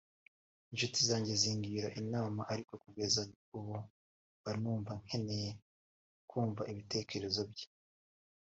n’inshuti 0.65 0.99
zanjye 1.09 1.33
zingira 1.41 1.87
inama 2.01 2.41
ariko 2.53 2.73
kugeza 2.83 3.19
ubu 3.57 3.73
mba 4.39 4.51
numva 4.61 4.91
nkeneye 5.03 5.49
kumva 6.29 6.61
ibitekerezo 6.71 7.41
bye” 7.51 7.67